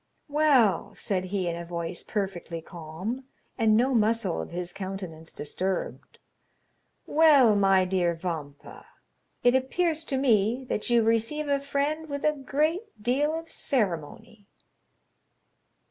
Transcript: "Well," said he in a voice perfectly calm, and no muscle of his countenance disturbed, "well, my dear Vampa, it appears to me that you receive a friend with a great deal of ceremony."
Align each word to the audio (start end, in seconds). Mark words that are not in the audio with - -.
"Well," 0.29 0.95
said 0.95 1.25
he 1.25 1.47
in 1.47 1.55
a 1.55 1.63
voice 1.63 2.01
perfectly 2.01 2.59
calm, 2.59 3.25
and 3.55 3.77
no 3.77 3.93
muscle 3.93 4.41
of 4.41 4.49
his 4.49 4.73
countenance 4.73 5.31
disturbed, 5.31 6.17
"well, 7.05 7.55
my 7.55 7.85
dear 7.85 8.15
Vampa, 8.15 8.87
it 9.43 9.53
appears 9.53 10.03
to 10.05 10.17
me 10.17 10.65
that 10.69 10.89
you 10.89 11.03
receive 11.03 11.47
a 11.47 11.59
friend 11.59 12.09
with 12.09 12.25
a 12.25 12.31
great 12.33 12.99
deal 13.03 13.37
of 13.37 13.47
ceremony." 13.51 14.47